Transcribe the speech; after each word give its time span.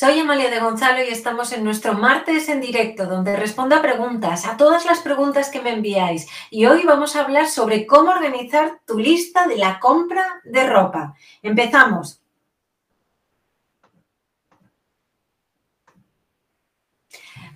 Soy 0.00 0.20
Amalia 0.20 0.48
de 0.48 0.60
Gonzalo 0.60 1.02
y 1.02 1.08
estamos 1.08 1.50
en 1.50 1.64
nuestro 1.64 1.94
martes 1.94 2.48
en 2.48 2.60
directo, 2.60 3.06
donde 3.06 3.34
respondo 3.34 3.74
a 3.74 3.82
preguntas, 3.82 4.46
a 4.46 4.56
todas 4.56 4.84
las 4.84 5.00
preguntas 5.00 5.50
que 5.50 5.60
me 5.60 5.72
enviáis. 5.72 6.28
Y 6.52 6.66
hoy 6.66 6.84
vamos 6.84 7.16
a 7.16 7.22
hablar 7.22 7.48
sobre 7.48 7.84
cómo 7.84 8.12
organizar 8.12 8.80
tu 8.86 8.96
lista 8.96 9.48
de 9.48 9.56
la 9.56 9.80
compra 9.80 10.40
de 10.44 10.68
ropa. 10.68 11.16
Empezamos. 11.42 12.22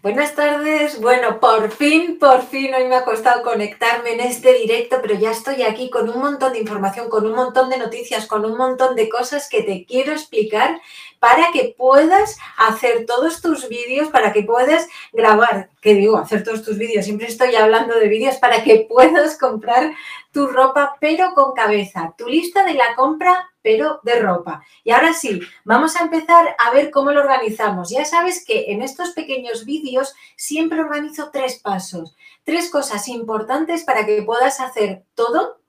Buenas 0.02 0.34
tardes. 0.34 1.00
Bueno, 1.00 1.38
por 1.38 1.70
fin, 1.70 2.18
por 2.18 2.42
fin, 2.42 2.74
hoy 2.74 2.88
me 2.88 2.96
ha 2.96 3.04
costado 3.04 3.44
conectarme 3.44 4.14
en 4.14 4.20
este 4.20 4.52
directo, 4.52 4.98
pero 5.00 5.14
ya 5.14 5.30
estoy 5.30 5.62
aquí 5.62 5.90
con 5.90 6.08
un 6.10 6.18
montón 6.18 6.52
de 6.52 6.58
información, 6.58 7.08
con 7.08 7.24
un 7.24 7.36
montón 7.36 7.70
de 7.70 7.78
noticias, 7.78 8.26
con 8.26 8.44
un 8.44 8.56
montón 8.58 8.96
de 8.96 9.08
cosas 9.08 9.48
que 9.48 9.62
te 9.62 9.86
quiero 9.86 10.10
explicar 10.10 10.80
para 11.20 11.52
que 11.52 11.72
puedas 11.78 12.36
hacer 12.56 13.06
todos 13.06 13.40
tus 13.40 13.68
vídeos, 13.68 14.08
para 14.08 14.32
que 14.32 14.42
puedas 14.42 14.88
grabar, 15.12 15.70
que 15.80 15.94
digo, 15.94 16.16
hacer 16.18 16.42
todos 16.42 16.64
tus 16.64 16.78
vídeos, 16.78 17.04
siempre 17.04 17.28
estoy 17.28 17.54
hablando 17.54 17.94
de 17.96 18.08
vídeos, 18.08 18.38
para 18.38 18.64
que 18.64 18.88
puedas 18.90 19.38
comprar 19.38 19.92
tu 20.32 20.46
ropa, 20.46 20.96
pero 21.00 21.34
con 21.34 21.52
cabeza, 21.52 22.14
tu 22.16 22.26
lista 22.26 22.64
de 22.64 22.74
la 22.74 22.94
compra, 22.96 23.50
pero 23.62 24.00
de 24.02 24.20
ropa. 24.20 24.64
Y 24.82 24.90
ahora 24.90 25.12
sí, 25.12 25.40
vamos 25.64 25.94
a 25.96 26.04
empezar 26.04 26.56
a 26.58 26.70
ver 26.72 26.90
cómo 26.90 27.12
lo 27.12 27.20
organizamos. 27.20 27.90
Ya 27.90 28.04
sabes 28.04 28.44
que 28.44 28.72
en 28.72 28.82
estos 28.82 29.10
pequeños 29.10 29.64
vídeos 29.64 30.14
siempre 30.36 30.80
organizo 30.80 31.30
tres 31.30 31.60
pasos, 31.60 32.16
tres 32.44 32.70
cosas 32.70 33.06
importantes 33.08 33.84
para 33.84 34.06
que 34.06 34.22
puedas 34.22 34.58
hacer 34.60 35.04
todo 35.14 35.60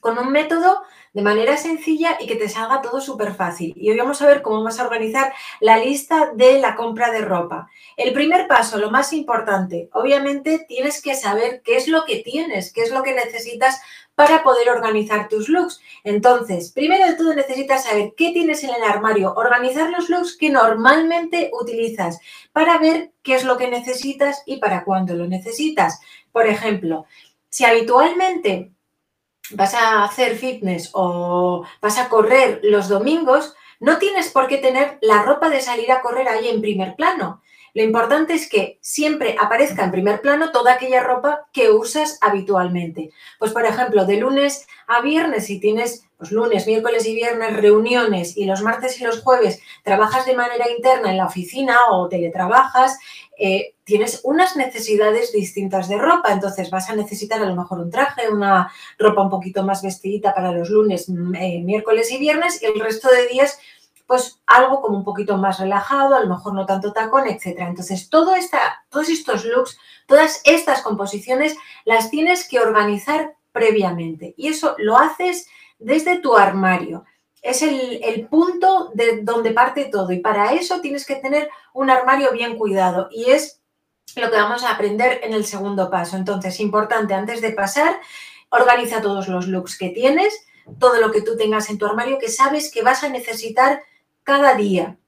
con 0.00 0.18
un 0.18 0.32
método 0.32 0.82
de 1.12 1.22
manera 1.22 1.56
sencilla 1.56 2.16
y 2.20 2.26
que 2.26 2.36
te 2.36 2.48
salga 2.48 2.82
todo 2.82 3.00
súper 3.00 3.34
fácil. 3.34 3.72
Y 3.76 3.90
hoy 3.90 3.98
vamos 3.98 4.22
a 4.22 4.26
ver 4.26 4.42
cómo 4.42 4.62
vas 4.62 4.78
a 4.78 4.84
organizar 4.84 5.32
la 5.60 5.78
lista 5.78 6.30
de 6.34 6.60
la 6.60 6.76
compra 6.76 7.10
de 7.10 7.22
ropa. 7.22 7.68
El 7.96 8.12
primer 8.12 8.46
paso, 8.46 8.78
lo 8.78 8.90
más 8.90 9.12
importante, 9.12 9.88
obviamente 9.92 10.64
tienes 10.68 11.02
que 11.02 11.14
saber 11.14 11.62
qué 11.64 11.76
es 11.76 11.88
lo 11.88 12.04
que 12.04 12.16
tienes, 12.16 12.72
qué 12.72 12.82
es 12.82 12.92
lo 12.92 13.02
que 13.02 13.14
necesitas 13.14 13.80
para 14.14 14.42
poder 14.42 14.68
organizar 14.68 15.28
tus 15.28 15.48
looks. 15.48 15.80
Entonces, 16.04 16.72
primero 16.72 17.06
de 17.06 17.14
todo 17.14 17.34
necesitas 17.34 17.84
saber 17.84 18.12
qué 18.16 18.32
tienes 18.32 18.62
en 18.64 18.70
el 18.70 18.82
armario, 18.82 19.32
organizar 19.34 19.90
los 19.90 20.10
looks 20.10 20.36
que 20.36 20.50
normalmente 20.50 21.50
utilizas 21.58 22.18
para 22.52 22.78
ver 22.78 23.12
qué 23.22 23.34
es 23.34 23.44
lo 23.44 23.56
que 23.56 23.68
necesitas 23.68 24.42
y 24.46 24.58
para 24.58 24.84
cuándo 24.84 25.14
lo 25.14 25.26
necesitas. 25.26 26.00
Por 26.32 26.46
ejemplo, 26.46 27.06
si 27.48 27.64
habitualmente 27.64 28.72
vas 29.52 29.74
a 29.74 30.04
hacer 30.04 30.36
fitness 30.36 30.90
o 30.92 31.64
vas 31.80 31.98
a 31.98 32.08
correr 32.08 32.60
los 32.62 32.88
domingos, 32.88 33.54
no 33.78 33.98
tienes 33.98 34.30
por 34.30 34.46
qué 34.46 34.58
tener 34.58 34.98
la 35.00 35.22
ropa 35.22 35.48
de 35.48 35.60
salir 35.60 35.90
a 35.90 36.00
correr 36.00 36.28
ahí 36.28 36.48
en 36.48 36.60
primer 36.60 36.94
plano. 36.96 37.42
Lo 37.72 37.82
importante 37.82 38.34
es 38.34 38.48
que 38.48 38.78
siempre 38.80 39.36
aparezca 39.40 39.84
en 39.84 39.92
primer 39.92 40.20
plano 40.20 40.50
toda 40.50 40.74
aquella 40.74 41.02
ropa 41.02 41.46
que 41.52 41.70
usas 41.70 42.18
habitualmente. 42.20 43.10
Pues, 43.38 43.52
por 43.52 43.64
ejemplo, 43.64 44.06
de 44.06 44.16
lunes 44.16 44.66
a 44.88 45.00
viernes, 45.00 45.46
si 45.46 45.60
tienes 45.60 46.04
pues, 46.18 46.32
lunes, 46.32 46.66
miércoles 46.66 47.06
y 47.06 47.14
viernes 47.14 47.56
reuniones 47.56 48.36
y 48.36 48.44
los 48.44 48.62
martes 48.62 49.00
y 49.00 49.04
los 49.04 49.22
jueves 49.22 49.62
trabajas 49.84 50.26
de 50.26 50.34
manera 50.34 50.68
interna 50.68 51.10
en 51.10 51.16
la 51.16 51.26
oficina 51.26 51.76
o 51.90 52.08
teletrabajas, 52.08 52.98
eh, 53.40 53.74
tienes 53.84 54.20
unas 54.24 54.54
necesidades 54.56 55.32
distintas 55.32 55.88
de 55.88 55.96
ropa. 55.96 56.32
Entonces 56.32 56.70
vas 56.70 56.90
a 56.90 56.94
necesitar 56.94 57.42
a 57.42 57.46
lo 57.46 57.56
mejor 57.56 57.80
un 57.80 57.90
traje, 57.90 58.28
una 58.28 58.70
ropa 58.98 59.22
un 59.22 59.30
poquito 59.30 59.64
más 59.64 59.82
vestidita 59.82 60.34
para 60.34 60.52
los 60.52 60.68
lunes, 60.68 61.08
eh, 61.08 61.62
miércoles 61.62 62.12
y 62.12 62.18
viernes 62.18 62.62
y 62.62 62.66
el 62.66 62.78
resto 62.78 63.08
de 63.10 63.28
días 63.28 63.58
pues 64.06 64.40
algo 64.44 64.82
como 64.82 64.98
un 64.98 65.04
poquito 65.04 65.36
más 65.36 65.60
relajado, 65.60 66.16
a 66.16 66.20
lo 66.20 66.26
mejor 66.26 66.52
no 66.52 66.66
tanto 66.66 66.92
tacón, 66.92 67.28
etcétera. 67.28 67.68
Entonces, 67.68 68.10
todo 68.10 68.34
esta, 68.34 68.84
todos 68.88 69.08
estos 69.08 69.44
looks, 69.44 69.78
todas 70.06 70.42
estas 70.44 70.82
composiciones 70.82 71.56
las 71.84 72.10
tienes 72.10 72.48
que 72.48 72.58
organizar 72.58 73.36
previamente 73.52 74.34
y 74.36 74.48
eso 74.48 74.74
lo 74.78 74.98
haces 74.98 75.46
desde 75.78 76.18
tu 76.18 76.36
armario. 76.36 77.04
Es 77.42 77.62
el, 77.62 78.26
punto 78.28 78.90
de 78.94 79.22
donde 79.22 79.52
parte 79.52 79.86
todo 79.86 80.12
y 80.12 80.20
para 80.20 80.52
eso 80.52 80.80
tienes 80.80 81.06
que 81.06 81.16
tener 81.16 81.48
un 81.72 81.88
armario 81.88 82.32
bien 82.32 82.58
cuidado 82.58 83.08
y 83.10 83.30
es 83.30 83.60
lo 84.16 84.30
que 84.30 84.36
vamos 84.36 84.62
a 84.62 84.72
aprender 84.72 85.20
en 85.22 85.32
el 85.32 85.46
segundo 85.46 85.90
paso. 85.90 86.16
Entonces, 86.16 86.60
importante, 86.60 87.14
antes 87.14 87.40
de 87.40 87.52
pasar, 87.52 87.98
organiza 88.50 89.00
todos 89.00 89.28
los 89.28 89.46
looks 89.48 89.78
que 89.78 89.88
tienes, 89.88 90.46
todo 90.78 91.00
lo 91.00 91.10
que 91.10 91.22
tú 91.22 91.36
tengas 91.36 91.70
en 91.70 91.78
tu 91.78 91.86
armario 91.86 92.18
que 92.18 92.28
sabes 92.28 92.70
que 92.70 92.82
vas 92.82 93.02
a 93.04 93.08
necesitar 93.08 93.82
cada 94.22 94.54
día. 94.54 94.99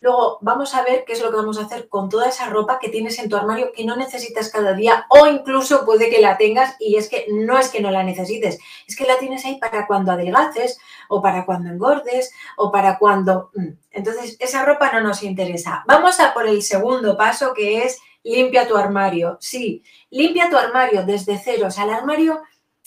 Luego 0.00 0.38
vamos 0.42 0.74
a 0.74 0.84
ver 0.84 1.04
qué 1.04 1.12
es 1.12 1.22
lo 1.22 1.30
que 1.30 1.36
vamos 1.36 1.58
a 1.58 1.64
hacer 1.64 1.88
con 1.88 2.08
toda 2.08 2.28
esa 2.28 2.48
ropa 2.48 2.78
que 2.78 2.88
tienes 2.88 3.18
en 3.18 3.28
tu 3.28 3.36
armario 3.36 3.72
que 3.72 3.84
no 3.84 3.96
necesitas 3.96 4.48
cada 4.50 4.72
día 4.72 5.06
o 5.08 5.26
incluso 5.26 5.84
puede 5.84 6.08
que 6.08 6.20
la 6.20 6.38
tengas 6.38 6.76
y 6.78 6.96
es 6.96 7.08
que 7.08 7.26
no 7.30 7.58
es 7.58 7.68
que 7.68 7.80
no 7.80 7.90
la 7.90 8.04
necesites, 8.04 8.58
es 8.86 8.96
que 8.96 9.06
la 9.06 9.18
tienes 9.18 9.44
ahí 9.44 9.56
para 9.58 9.86
cuando 9.88 10.12
adelgaces 10.12 10.78
o 11.08 11.20
para 11.20 11.44
cuando 11.44 11.70
engordes 11.70 12.32
o 12.56 12.70
para 12.70 12.98
cuando... 12.98 13.50
Mm. 13.54 13.68
Entonces 13.90 14.36
esa 14.38 14.64
ropa 14.64 14.92
no 14.92 15.00
nos 15.00 15.22
interesa. 15.24 15.82
Vamos 15.88 16.20
a 16.20 16.32
por 16.32 16.46
el 16.46 16.62
segundo 16.62 17.16
paso 17.16 17.52
que 17.52 17.84
es 17.84 17.98
limpia 18.22 18.68
tu 18.68 18.76
armario. 18.76 19.38
Sí, 19.40 19.82
limpia 20.10 20.50
tu 20.50 20.56
armario 20.56 21.04
desde 21.04 21.38
cero. 21.42 21.66
O 21.68 21.70
sea, 21.70 21.84
el 21.84 21.90
armario 21.90 22.40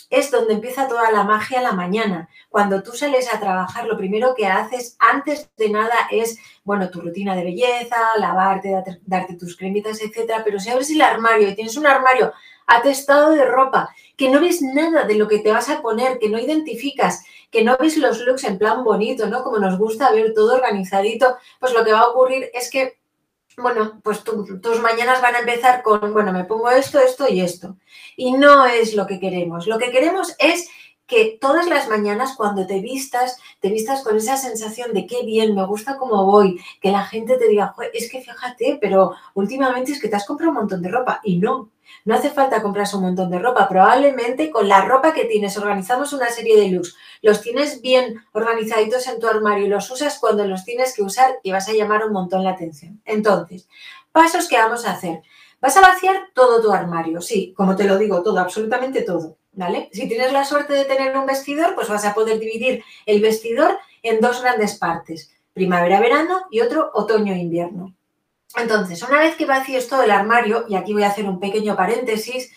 es 0.09 0.31
donde 0.31 0.53
empieza 0.53 0.87
toda 0.87 1.11
la 1.11 1.23
magia 1.23 1.61
la 1.61 1.71
mañana. 1.71 2.29
Cuando 2.49 2.83
tú 2.83 2.91
sales 2.93 3.33
a 3.33 3.39
trabajar, 3.39 3.85
lo 3.85 3.97
primero 3.97 4.33
que 4.35 4.47
haces 4.47 4.95
antes 4.99 5.49
de 5.57 5.69
nada 5.69 5.95
es, 6.11 6.37
bueno, 6.63 6.89
tu 6.89 7.01
rutina 7.01 7.35
de 7.35 7.43
belleza, 7.43 7.97
lavarte, 8.17 8.73
darte, 9.05 9.35
tus 9.35 9.55
cremitas, 9.55 10.01
etcétera. 10.01 10.43
Pero 10.43 10.59
si 10.59 10.69
abres 10.69 10.89
el 10.91 11.01
armario 11.01 11.49
y 11.49 11.55
tienes 11.55 11.77
un 11.77 11.87
armario 11.87 12.33
atestado 12.67 13.31
de 13.31 13.45
ropa, 13.45 13.93
que 14.15 14.29
no 14.29 14.39
ves 14.39 14.61
nada 14.61 15.03
de 15.03 15.15
lo 15.15 15.27
que 15.27 15.39
te 15.39 15.51
vas 15.51 15.69
a 15.69 15.81
poner, 15.81 16.19
que 16.19 16.29
no 16.29 16.39
identificas, 16.39 17.25
que 17.49 17.63
no 17.63 17.75
ves 17.77 17.97
los 17.97 18.19
looks 18.19 18.43
en 18.45 18.57
plan 18.57 18.83
bonito, 18.83 19.27
¿no? 19.27 19.43
Como 19.43 19.59
nos 19.59 19.77
gusta 19.77 20.11
ver 20.11 20.33
todo 20.33 20.55
organizadito, 20.55 21.37
pues 21.59 21.73
lo 21.73 21.83
que 21.83 21.91
va 21.91 21.99
a 21.99 22.07
ocurrir 22.07 22.49
es 22.53 22.69
que 22.71 23.00
bueno, 23.61 23.99
pues 24.03 24.23
tus 24.23 24.81
mañanas 24.81 25.21
van 25.21 25.35
a 25.35 25.39
empezar 25.39 25.83
con, 25.83 26.13
bueno, 26.13 26.31
me 26.33 26.45
pongo 26.45 26.69
esto, 26.69 26.99
esto 26.99 27.27
y 27.29 27.41
esto. 27.41 27.77
Y 28.15 28.33
no 28.33 28.65
es 28.65 28.95
lo 28.95 29.07
que 29.07 29.19
queremos. 29.19 29.67
Lo 29.67 29.77
que 29.77 29.91
queremos 29.91 30.35
es 30.39 30.67
que 31.11 31.37
todas 31.41 31.67
las 31.67 31.89
mañanas 31.89 32.35
cuando 32.37 32.65
te 32.65 32.79
vistas, 32.79 33.37
te 33.59 33.69
vistas 33.69 34.01
con 34.01 34.15
esa 34.15 34.37
sensación 34.37 34.93
de 34.93 35.05
qué 35.05 35.23
bien, 35.25 35.53
me 35.53 35.65
gusta 35.65 35.97
cómo 35.97 36.25
voy, 36.25 36.61
que 36.81 36.89
la 36.89 37.03
gente 37.03 37.37
te 37.37 37.49
diga, 37.49 37.75
es 37.93 38.09
que 38.09 38.21
fíjate, 38.21 38.77
pero 38.79 39.13
últimamente 39.33 39.91
es 39.91 40.01
que 40.01 40.07
te 40.07 40.15
has 40.15 40.25
comprado 40.25 40.51
un 40.51 40.59
montón 40.59 40.81
de 40.81 40.89
ropa. 40.89 41.19
Y 41.23 41.37
no, 41.37 41.69
no 42.05 42.15
hace 42.15 42.29
falta 42.29 42.61
comprarse 42.61 42.95
un 42.95 43.03
montón 43.03 43.29
de 43.29 43.39
ropa. 43.39 43.67
Probablemente 43.67 44.49
con 44.49 44.67
la 44.67 44.85
ropa 44.85 45.13
que 45.13 45.25
tienes, 45.25 45.57
organizamos 45.57 46.13
una 46.13 46.29
serie 46.29 46.59
de 46.59 46.69
looks, 46.69 46.95
los 47.21 47.41
tienes 47.41 47.81
bien 47.81 48.23
organizaditos 48.33 49.07
en 49.07 49.19
tu 49.19 49.27
armario 49.27 49.65
y 49.65 49.69
los 49.69 49.89
usas 49.91 50.19
cuando 50.19 50.45
los 50.45 50.65
tienes 50.65 50.95
que 50.95 51.03
usar 51.03 51.39
y 51.43 51.51
vas 51.51 51.69
a 51.69 51.73
llamar 51.73 52.05
un 52.05 52.13
montón 52.13 52.43
la 52.43 52.51
atención. 52.51 53.01
Entonces, 53.05 53.67
pasos 54.11 54.47
que 54.47 54.57
vamos 54.57 54.85
a 54.85 54.91
hacer. 54.91 55.21
Vas 55.59 55.77
a 55.77 55.81
vaciar 55.81 56.29
todo 56.33 56.61
tu 56.61 56.71
armario, 56.71 57.21
sí, 57.21 57.53
como 57.55 57.75
te 57.75 57.83
lo 57.83 57.97
digo, 57.97 58.23
todo, 58.23 58.39
absolutamente 58.39 59.03
todo. 59.03 59.37
¿vale? 59.53 59.89
Si 59.91 60.07
tienes 60.07 60.31
la 60.31 60.45
suerte 60.45 60.73
de 60.73 60.85
tener 60.85 61.15
un 61.17 61.25
vestidor, 61.25 61.75
pues 61.75 61.89
vas 61.89 62.05
a 62.05 62.13
poder 62.13 62.39
dividir 62.39 62.83
el 63.05 63.21
vestidor 63.21 63.77
en 64.01 64.19
dos 64.19 64.41
grandes 64.41 64.75
partes, 64.77 65.31
primavera-verano 65.53 66.45
y 66.49 66.61
otro 66.61 66.91
otoño-invierno. 66.93 67.95
Entonces, 68.55 69.01
una 69.03 69.19
vez 69.19 69.35
que 69.35 69.45
vacíes 69.45 69.87
todo 69.87 70.03
el 70.03 70.11
armario, 70.11 70.65
y 70.67 70.75
aquí 70.75 70.93
voy 70.93 71.03
a 71.03 71.09
hacer 71.09 71.25
un 71.25 71.39
pequeño 71.39 71.75
paréntesis, 71.75 72.51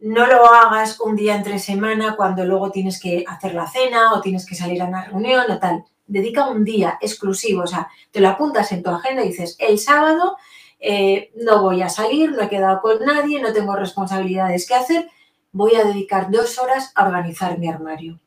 no 0.00 0.26
lo 0.26 0.46
hagas 0.46 0.98
un 1.00 1.14
día 1.14 1.36
entre 1.36 1.58
semana 1.58 2.16
cuando 2.16 2.44
luego 2.44 2.70
tienes 2.70 3.00
que 3.00 3.24
hacer 3.28 3.54
la 3.54 3.68
cena 3.68 4.14
o 4.14 4.20
tienes 4.20 4.46
que 4.46 4.54
salir 4.54 4.80
a 4.80 4.86
una 4.86 5.04
reunión 5.04 5.50
o 5.50 5.58
tal. 5.58 5.84
Dedica 6.06 6.48
un 6.48 6.64
día 6.64 6.98
exclusivo, 7.00 7.62
o 7.62 7.66
sea, 7.66 7.88
te 8.10 8.20
lo 8.20 8.28
apuntas 8.28 8.72
en 8.72 8.82
tu 8.82 8.90
agenda 8.90 9.22
y 9.22 9.28
dices, 9.28 9.56
el 9.58 9.78
sábado 9.78 10.36
eh, 10.80 11.30
no 11.36 11.62
voy 11.62 11.82
a 11.82 11.88
salir, 11.88 12.32
no 12.32 12.42
he 12.42 12.48
quedado 12.48 12.80
con 12.80 13.04
nadie, 13.04 13.40
no 13.40 13.52
tengo 13.52 13.76
responsabilidades 13.76 14.66
que 14.66 14.74
hacer, 14.74 15.08
voy 15.52 15.76
a 15.76 15.84
dedicar 15.84 16.30
dos 16.30 16.58
horas 16.58 16.92
a 16.94 17.06
organizar 17.06 17.58
mi 17.58 17.68
armario. 17.68 18.18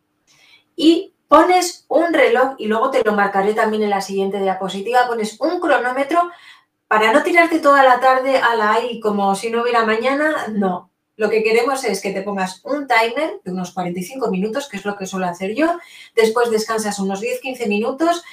Y 0.75 1.13
pones 1.27 1.85
un 1.87 2.13
reloj, 2.13 2.53
y 2.59 2.67
luego 2.67 2.91
te 2.91 3.03
lo 3.03 3.13
marcaré 3.13 3.55
también 3.55 3.81
en 3.81 3.89
la 3.89 4.01
siguiente 4.01 4.39
diapositiva, 4.39 5.07
pones 5.07 5.39
un 5.41 5.59
cronómetro 5.59 6.29
para 6.87 7.11
no 7.11 7.23
tirarte 7.23 7.59
toda 7.59 7.83
la 7.83 7.99
tarde 7.99 8.37
a 8.37 8.55
la 8.55 8.73
AI 8.73 8.99
como 8.99 9.35
si 9.35 9.49
no 9.49 9.61
hubiera 9.61 9.85
mañana, 9.85 10.47
no. 10.51 10.91
Lo 11.15 11.29
que 11.29 11.43
queremos 11.43 11.83
es 11.83 12.01
que 12.01 12.11
te 12.11 12.23
pongas 12.23 12.61
un 12.63 12.87
timer 12.87 13.39
de 13.43 13.51
unos 13.51 13.71
45 13.71 14.31
minutos, 14.31 14.67
que 14.67 14.77
es 14.77 14.85
lo 14.85 14.97
que 14.97 15.05
suelo 15.05 15.27
hacer 15.27 15.53
yo. 15.53 15.77
Después 16.15 16.49
descansas 16.49 16.99
unos 16.99 17.21
10-15 17.21 17.67
minutos. 17.67 18.23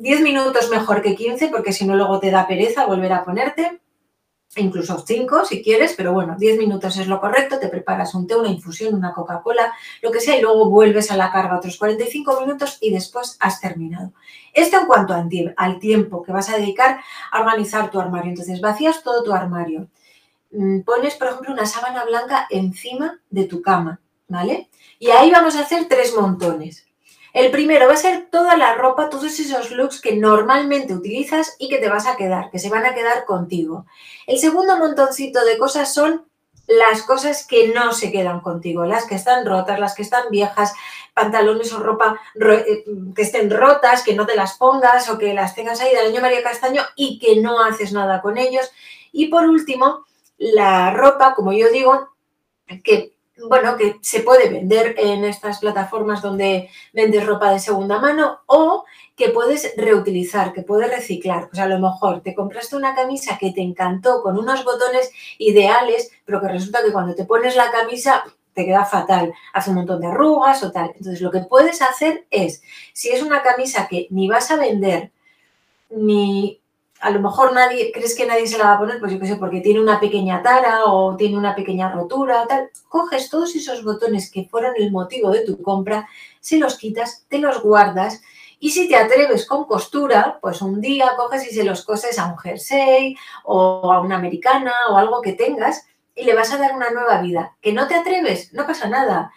10 0.00 0.20
minutos 0.20 0.68
mejor 0.68 1.02
que 1.02 1.16
15, 1.16 1.48
porque 1.48 1.72
si 1.72 1.86
no 1.86 1.96
luego 1.96 2.20
te 2.20 2.30
da 2.30 2.46
pereza 2.46 2.86
volver 2.86 3.12
a 3.12 3.24
ponerte. 3.24 3.80
Incluso 4.60 4.98
5 5.06 5.44
si 5.44 5.62
quieres, 5.62 5.94
pero 5.96 6.12
bueno, 6.12 6.36
10 6.38 6.58
minutos 6.58 6.96
es 6.96 7.06
lo 7.06 7.20
correcto, 7.20 7.58
te 7.58 7.68
preparas 7.68 8.14
un 8.14 8.26
té, 8.26 8.36
una 8.36 8.48
infusión, 8.48 8.94
una 8.94 9.12
Coca-Cola, 9.12 9.72
lo 10.02 10.10
que 10.10 10.20
sea, 10.20 10.36
y 10.36 10.42
luego 10.42 10.68
vuelves 10.68 11.10
a 11.10 11.16
la 11.16 11.30
carga 11.30 11.58
otros 11.58 11.76
45 11.76 12.40
minutos 12.40 12.78
y 12.80 12.90
después 12.90 13.36
has 13.40 13.60
terminado. 13.60 14.12
Esto 14.52 14.80
en 14.80 14.86
cuanto 14.86 15.14
al 15.56 15.78
tiempo 15.78 16.22
que 16.22 16.32
vas 16.32 16.48
a 16.48 16.56
dedicar 16.56 17.00
a 17.30 17.40
organizar 17.40 17.90
tu 17.90 18.00
armario. 18.00 18.30
Entonces, 18.30 18.60
vacías 18.60 19.02
todo 19.02 19.22
tu 19.22 19.32
armario. 19.32 19.88
Mm, 20.50 20.80
pones, 20.80 21.14
por 21.14 21.28
ejemplo, 21.28 21.52
una 21.52 21.66
sábana 21.66 22.04
blanca 22.04 22.46
encima 22.50 23.20
de 23.30 23.44
tu 23.44 23.62
cama, 23.62 24.00
¿vale? 24.26 24.68
Y 24.98 25.10
ahí 25.10 25.30
vamos 25.30 25.56
a 25.56 25.60
hacer 25.60 25.86
tres 25.88 26.14
montones. 26.14 26.87
El 27.32 27.50
primero 27.50 27.86
va 27.86 27.94
a 27.94 27.96
ser 27.96 28.28
toda 28.30 28.56
la 28.56 28.74
ropa, 28.74 29.10
todos 29.10 29.38
esos 29.38 29.70
looks 29.70 30.00
que 30.00 30.16
normalmente 30.16 30.94
utilizas 30.94 31.56
y 31.58 31.68
que 31.68 31.78
te 31.78 31.88
vas 31.88 32.06
a 32.06 32.16
quedar, 32.16 32.50
que 32.50 32.58
se 32.58 32.70
van 32.70 32.86
a 32.86 32.94
quedar 32.94 33.24
contigo. 33.24 33.86
El 34.26 34.38
segundo 34.38 34.78
montoncito 34.78 35.44
de 35.44 35.58
cosas 35.58 35.92
son 35.92 36.26
las 36.68 37.02
cosas 37.02 37.46
que 37.46 37.68
no 37.68 37.92
se 37.92 38.12
quedan 38.12 38.40
contigo, 38.40 38.84
las 38.84 39.06
que 39.06 39.14
están 39.14 39.46
rotas, 39.46 39.80
las 39.80 39.94
que 39.94 40.02
están 40.02 40.24
viejas, 40.30 40.74
pantalones 41.14 41.72
o 41.72 41.80
ropa 41.80 42.20
eh, 42.34 42.84
que 43.16 43.22
estén 43.22 43.50
rotas, 43.50 44.02
que 44.02 44.14
no 44.14 44.26
te 44.26 44.36
las 44.36 44.58
pongas 44.58 45.08
o 45.08 45.18
que 45.18 45.32
las 45.32 45.54
tengas 45.54 45.80
ahí 45.80 45.94
del 45.94 46.08
año 46.08 46.20
María 46.20 46.42
Castaño 46.42 46.82
y 46.94 47.18
que 47.18 47.40
no 47.40 47.60
haces 47.62 47.92
nada 47.92 48.20
con 48.20 48.36
ellos. 48.36 48.70
Y 49.12 49.28
por 49.28 49.46
último, 49.46 50.04
la 50.36 50.92
ropa, 50.92 51.34
como 51.34 51.52
yo 51.52 51.70
digo, 51.70 52.10
que 52.84 53.17
bueno, 53.46 53.76
que 53.76 53.96
se 54.00 54.20
puede 54.20 54.48
vender 54.48 54.94
en 54.98 55.24
estas 55.24 55.58
plataformas 55.58 56.22
donde 56.22 56.70
vendes 56.92 57.24
ropa 57.26 57.52
de 57.52 57.58
segunda 57.58 58.00
mano 58.00 58.40
o 58.46 58.84
que 59.16 59.30
puedes 59.30 59.74
reutilizar, 59.76 60.52
que 60.52 60.62
puedes 60.62 60.90
reciclar. 60.90 61.48
Pues 61.48 61.60
a 61.60 61.66
lo 61.66 61.78
mejor 61.78 62.22
te 62.22 62.34
compraste 62.34 62.76
una 62.76 62.94
camisa 62.94 63.38
que 63.38 63.52
te 63.52 63.60
encantó 63.60 64.22
con 64.22 64.38
unos 64.38 64.64
botones 64.64 65.10
ideales, 65.38 66.10
pero 66.24 66.40
que 66.40 66.48
resulta 66.48 66.82
que 66.84 66.92
cuando 66.92 67.14
te 67.14 67.24
pones 67.24 67.56
la 67.56 67.70
camisa 67.70 68.24
te 68.54 68.64
queda 68.64 68.84
fatal, 68.84 69.32
hace 69.52 69.70
un 69.70 69.76
montón 69.76 70.00
de 70.00 70.08
arrugas 70.08 70.62
o 70.64 70.72
tal. 70.72 70.90
Entonces 70.96 71.20
lo 71.20 71.30
que 71.30 71.40
puedes 71.40 71.80
hacer 71.80 72.26
es, 72.30 72.62
si 72.92 73.10
es 73.10 73.22
una 73.22 73.42
camisa 73.42 73.86
que 73.88 74.08
ni 74.10 74.28
vas 74.28 74.50
a 74.50 74.56
vender, 74.56 75.12
ni 75.90 76.60
a 77.00 77.10
lo 77.10 77.20
mejor 77.20 77.52
nadie, 77.52 77.92
crees 77.92 78.16
que 78.16 78.26
nadie 78.26 78.46
se 78.46 78.58
la 78.58 78.64
va 78.64 78.72
a 78.74 78.78
poner, 78.78 78.98
pues 78.98 79.12
yo 79.12 79.20
qué 79.20 79.26
sé, 79.26 79.36
porque 79.36 79.60
tiene 79.60 79.80
una 79.80 80.00
pequeña 80.00 80.42
tara 80.42 80.84
o 80.84 81.16
tiene 81.16 81.36
una 81.36 81.54
pequeña 81.54 81.92
rotura, 81.92 82.46
tal. 82.48 82.70
Coges 82.88 83.30
todos 83.30 83.54
esos 83.54 83.84
botones 83.84 84.30
que 84.30 84.48
fueron 84.50 84.74
el 84.76 84.90
motivo 84.90 85.30
de 85.30 85.44
tu 85.44 85.62
compra, 85.62 86.08
se 86.40 86.58
los 86.58 86.76
quitas, 86.76 87.24
te 87.28 87.38
los 87.38 87.62
guardas 87.62 88.20
y 88.60 88.70
si 88.70 88.88
te 88.88 88.96
atreves 88.96 89.46
con 89.46 89.64
costura, 89.64 90.38
pues 90.42 90.60
un 90.62 90.80
día 90.80 91.12
coges 91.16 91.50
y 91.50 91.54
se 91.54 91.62
los 91.62 91.84
coses 91.84 92.18
a 92.18 92.26
un 92.26 92.38
jersey 92.38 93.16
o 93.44 93.92
a 93.92 94.00
una 94.00 94.16
americana 94.16 94.72
o 94.90 94.96
algo 94.96 95.22
que 95.22 95.34
tengas 95.34 95.86
y 96.16 96.24
le 96.24 96.34
vas 96.34 96.52
a 96.52 96.58
dar 96.58 96.74
una 96.74 96.90
nueva 96.90 97.20
vida. 97.20 97.56
¿Que 97.60 97.72
no 97.72 97.86
te 97.86 97.94
atreves? 97.94 98.52
No 98.52 98.66
pasa 98.66 98.88
nada. 98.88 99.30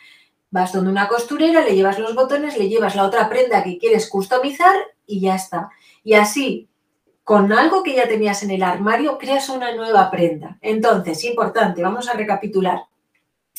Vas 0.50 0.74
donde 0.74 0.90
una 0.90 1.08
costurera, 1.08 1.62
le 1.62 1.76
llevas 1.76 2.00
los 2.00 2.16
botones, 2.16 2.58
le 2.58 2.68
llevas 2.68 2.96
la 2.96 3.06
otra 3.06 3.30
prenda 3.30 3.64
que 3.64 3.78
quieres 3.78 4.10
customizar 4.10 4.76
y 5.06 5.22
ya 5.22 5.36
está. 5.36 5.70
Y 6.04 6.16
así 6.16 6.71
con 7.24 7.54
algo 7.54 7.84
que 7.84 7.96
ya 7.96 8.08
tenías 8.08 8.44
en 8.44 8.52
el 8.52 8.64
armario, 8.64 9.18
creas 9.18 9.50
una 9.50 9.74
nueva 9.76 10.10
prenda. 10.10 10.58
Entonces, 10.62 11.24
importante, 11.24 11.82
vamos 11.82 12.10
a 12.10 12.14
recapitular. 12.14 12.84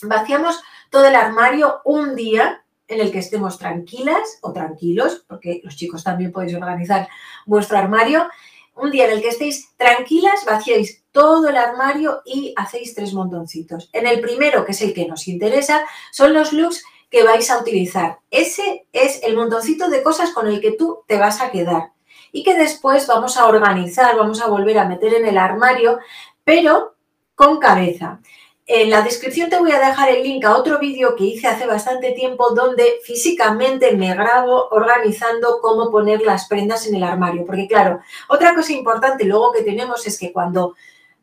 Vaciamos 0.03 0.61
todo 0.91 1.07
el 1.07 1.15
armario 1.15 1.81
un 1.85 2.17
día 2.17 2.65
en 2.89 3.01
el 3.01 3.13
que 3.13 3.21
estemos 3.21 3.59
tranquilas 3.59 4.39
o 4.43 4.53
tranquilos, 4.53 5.25
porque 5.29 5.61
los 5.65 5.77
chicos 5.77 6.05
también 6.05 6.33
podéis 6.33 6.55
organizar 6.55 7.09
vuestro 7.47 7.79
armario. 7.79 8.29
Un 8.75 8.91
día 8.91 9.07
en 9.07 9.13
el 9.13 9.23
que 9.23 9.29
estéis 9.29 9.71
tranquilas, 9.77 10.45
vaciáis 10.47 11.05
todo 11.13 11.49
el 11.49 11.57
armario 11.57 12.23
y 12.25 12.53
hacéis 12.57 12.95
tres 12.95 13.15
montoncitos. 13.15 13.91
En 13.93 14.07
el 14.07 14.21
primero, 14.21 14.65
que 14.65 14.73
es 14.73 14.83
el 14.83 14.93
que 14.93 15.07
nos 15.07 15.29
interesa, 15.29 15.85
son 16.11 16.35
los 16.35 16.53
looks 16.53 16.83
que 17.11 17.23
vais 17.23 17.51
a 17.51 17.59
utilizar. 17.59 18.19
Ese 18.31 18.87
es 18.93 19.23
el 19.23 19.37
montoncito 19.37 19.89
de 19.89 20.03
cosas 20.03 20.31
con 20.31 20.49
el 20.49 20.61
que 20.61 20.73
tú 20.73 21.05
te 21.07 21.19
vas 21.19 21.41
a 21.41 21.51
quedar 21.51 21.93
y 22.33 22.43
que 22.43 22.57
después 22.57 23.07
vamos 23.07 23.37
a 23.37 23.47
organizar, 23.47 24.17
vamos 24.17 24.41
a 24.41 24.49
volver 24.49 24.79
a 24.79 24.89
meter 24.89 25.15
en 25.15 25.27
el 25.27 25.39
armario, 25.39 25.99
pero 26.45 26.97
con 27.35 27.59
cabeza. 27.59 28.21
En 28.65 28.91
la 28.91 29.03
descripción 29.03 29.51
te 29.51 29.59
voy 29.59 29.73
a 29.73 29.81
dejar 29.81 30.09
el 30.09 30.23
link 30.23 30.45
a 30.45 30.57
otro 30.57 30.79
vídeo 30.79 31.15
que 31.15 31.25
hice 31.25 31.47
hace 31.47 31.67
bastante 31.67 32.13
tiempo 32.13 32.55
donde 32.55 33.01
físicamente 33.05 33.95
me 33.97 34.15
grabo 34.15 34.69
organizando 34.71 35.59
cómo 35.61 35.91
poner 35.91 36.23
las 36.23 36.49
prendas 36.49 36.87
en 36.87 36.95
el 36.95 37.03
armario. 37.03 37.45
Porque 37.45 37.67
claro, 37.67 38.01
otra 38.29 38.55
cosa 38.55 38.73
importante 38.73 39.25
luego 39.25 39.53
que 39.53 39.63
tenemos 39.63 40.07
es 40.07 40.19
que 40.19 40.33
cuando 40.33 40.75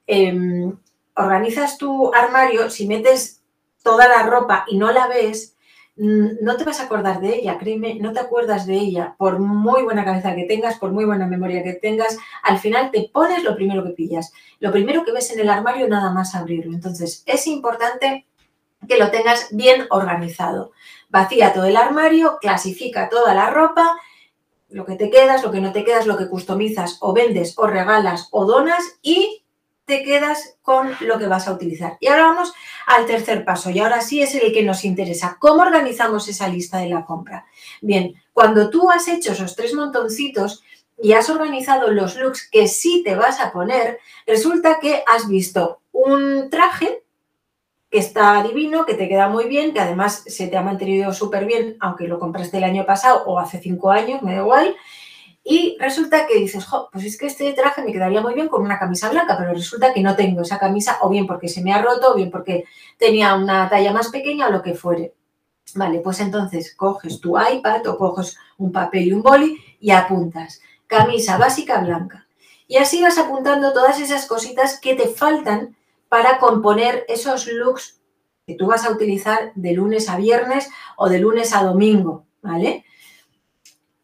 em, 0.06 0.78
organizas 1.16 1.78
tu 1.78 2.14
armario, 2.14 2.70
si 2.70 2.86
metes 2.88 3.42
toda 3.84 4.08
la 4.08 4.24
ropa 4.24 4.66
y 4.68 4.78
no 4.78 4.92
la 4.92 5.08
ves, 5.08 5.56
no 6.00 6.56
te 6.56 6.64
vas 6.64 6.80
a 6.80 6.84
acordar 6.84 7.20
de 7.20 7.36
ella, 7.36 7.58
créeme, 7.58 7.96
no 7.96 8.14
te 8.14 8.22
acuerdas 8.22 8.66
de 8.66 8.76
ella, 8.76 9.16
por 9.18 9.40
muy 9.40 9.84
buena 9.84 10.06
cabeza 10.06 10.34
que 10.34 10.46
tengas, 10.46 10.78
por 10.78 10.92
muy 10.92 11.04
buena 11.04 11.28
memoria 11.28 11.62
que 11.62 11.74
tengas, 11.74 12.18
al 12.42 12.58
final 12.58 12.90
te 12.92 13.10
pones 13.12 13.44
lo 13.44 13.54
primero 13.56 13.84
que 13.84 13.90
pillas, 13.90 14.32
lo 14.60 14.72
primero 14.72 15.04
que 15.04 15.12
ves 15.12 15.30
en 15.32 15.42
el 15.42 15.50
armario 15.50 15.90
nada 15.90 16.14
más 16.14 16.36
abrirlo. 16.36 16.74
Entonces, 16.74 17.22
es 17.26 17.48
importante 17.48 18.26
que 18.88 18.98
lo 18.98 19.12
tengas 19.12 19.50
bien 19.52 19.88
organizado. 19.90 20.72
Vacía 21.10 21.52
todo 21.52 21.66
el 21.66 21.76
armario, 21.76 22.38
clasifica 22.40 23.10
toda 23.10 23.36
la 23.36 23.50
ropa, 23.50 23.98
lo 24.70 24.86
que 24.86 24.96
te 24.96 25.10
quedas, 25.10 25.44
lo 25.44 25.52
que 25.52 25.60
no 25.60 25.74
te 25.74 25.84
quedas, 25.84 26.08
lo 26.08 26.18
que 26.18 26.30
customizas 26.30 26.98
o 27.02 27.12
vendes 27.12 27.56
o 27.58 27.68
regalas 27.68 28.30
o 28.32 28.46
donas 28.46 29.00
y 29.02 29.44
te 29.90 30.04
quedas 30.04 30.56
con 30.62 30.92
lo 31.02 31.18
que 31.18 31.26
vas 31.26 31.48
a 31.48 31.52
utilizar. 31.52 31.98
Y 32.00 32.08
ahora 32.08 32.28
vamos 32.28 32.54
al 32.86 33.08
tercer 33.08 33.44
paso 33.44 33.72
y 33.72 33.80
ahora 33.80 34.02
sí 34.02 34.22
es 34.22 34.36
el 34.36 34.54
que 34.54 34.62
nos 34.62 34.86
interesa. 34.86 35.38
¿Cómo 35.40 35.64
organizamos 35.64 36.28
esa 36.28 36.48
lista 36.48 36.78
de 36.78 36.90
la 36.90 37.04
compra? 37.04 37.48
Bien, 37.82 38.14
cuando 38.32 38.70
tú 38.70 38.92
has 38.92 39.08
hecho 39.08 39.32
esos 39.32 39.56
tres 39.56 39.74
montoncitos 39.74 40.64
y 41.02 41.14
has 41.14 41.28
organizado 41.32 41.90
los 41.90 42.16
looks 42.18 42.48
que 42.52 42.68
sí 42.68 43.02
te 43.04 43.16
vas 43.16 43.40
a 43.40 43.52
poner, 43.52 43.98
resulta 44.28 44.78
que 44.80 45.04
has 45.08 45.28
visto 45.28 45.82
un 45.92 46.52
traje 46.52 47.04
que 47.90 47.98
está 47.98 48.44
divino, 48.44 48.86
que 48.86 48.94
te 48.94 49.10
queda 49.10 49.28
muy 49.28 49.46
bien, 49.46 49.74
que 49.74 49.80
además 49.80 50.24
se 50.28 50.48
te 50.48 50.56
ha 50.56 50.62
mantenido 50.62 51.12
súper 51.14 51.46
bien, 51.46 51.78
aunque 51.80 52.08
lo 52.08 52.20
compraste 52.20 52.58
el 52.58 52.64
año 52.64 52.86
pasado 52.86 53.24
o 53.26 53.40
hace 53.40 53.60
cinco 53.60 53.90
años, 53.90 54.22
me 54.22 54.36
da 54.36 54.42
igual, 54.42 54.76
y 55.44 55.78
resulta 55.80 56.28
que 56.28 56.38
dices, 56.38 56.66
pues 56.92 57.06
es 57.06 57.18
que 57.18 57.28
este 57.28 57.54
traje 57.54 57.82
me 57.82 57.92
quedaría 57.92 58.22
muy 58.22 58.34
bien 58.34 58.50
con 58.50 58.62
una 58.62 58.78
camisa 58.78 59.10
blanca, 59.10 59.38
pero 59.38 59.54
resulta 59.54 59.94
que 59.94 60.02
no 60.02 60.16
tengo 60.16 60.42
esa 60.42 60.60
camisa, 60.60 60.98
o 61.02 61.10
bien 61.10 61.26
porque 61.26 61.48
se 61.48 61.64
me 61.64 61.74
ha 61.74 61.82
roto, 61.82 62.12
o 62.12 62.16
bien 62.16 62.30
porque 62.30 62.66
tenía 62.98 63.36
una 63.36 63.70
talla 63.70 63.92
más 63.92 64.10
pequeña, 64.10 64.48
o 64.48 64.52
lo 64.52 64.62
que 64.62 64.76
fuere. 64.76 65.14
Vale, 65.76 66.00
pues 66.00 66.20
entonces 66.20 66.76
coges 66.76 67.20
tu 67.20 67.40
iPad 67.40 67.88
o 67.88 67.98
coges 67.98 68.38
un 68.58 68.72
papel 68.72 69.08
y 69.08 69.14
un 69.14 69.22
boli 69.22 69.58
y 69.80 69.92
apuntas. 69.92 70.62
Camisa 70.88 71.38
básica 71.38 71.80
blanca. 71.82 72.28
Y 72.68 72.78
así 72.78 73.02
vas 73.02 73.18
apuntando 73.18 73.74
todas 73.74 74.00
esas 74.00 74.26
cositas 74.26 74.80
que 74.80 74.96
te 74.96 75.08
faltan 75.08 75.76
para 76.10 76.40
componer 76.40 77.06
esos 77.08 77.48
looks 77.48 78.00
que 78.46 78.56
tú 78.56 78.68
vas 78.68 78.86
a 78.86 78.92
utilizar 78.92 79.52
de 79.54 79.74
lunes 79.74 80.10
a 80.10 80.18
viernes 80.18 80.70
o 80.98 81.08
de 81.08 81.20
lunes 81.20 81.54
a 81.54 81.64
domingo, 81.64 82.26
¿vale? 82.42 82.84